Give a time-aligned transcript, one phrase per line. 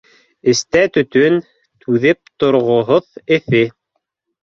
[0.53, 1.37] Эстә төтөн,
[1.85, 3.67] түҙеп торғоһоҙ эҫе